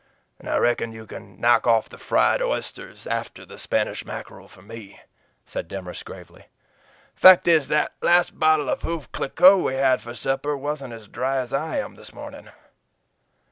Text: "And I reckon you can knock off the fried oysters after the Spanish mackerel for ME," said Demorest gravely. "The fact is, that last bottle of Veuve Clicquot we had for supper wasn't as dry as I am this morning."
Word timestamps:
"And 0.39 0.49
I 0.49 0.57
reckon 0.57 0.93
you 0.93 1.05
can 1.05 1.39
knock 1.39 1.67
off 1.67 1.87
the 1.87 1.99
fried 1.99 2.41
oysters 2.41 3.05
after 3.05 3.45
the 3.45 3.59
Spanish 3.59 4.03
mackerel 4.03 4.47
for 4.47 4.63
ME," 4.63 4.99
said 5.45 5.67
Demorest 5.67 6.05
gravely. 6.05 6.47
"The 7.13 7.19
fact 7.19 7.47
is, 7.47 7.67
that 7.67 7.93
last 8.01 8.39
bottle 8.39 8.69
of 8.69 8.81
Veuve 8.81 9.11
Clicquot 9.11 9.63
we 9.63 9.75
had 9.75 10.01
for 10.01 10.15
supper 10.15 10.57
wasn't 10.57 10.93
as 10.93 11.07
dry 11.07 11.37
as 11.37 11.53
I 11.53 11.77
am 11.77 11.93
this 11.93 12.13
morning." 12.15 12.49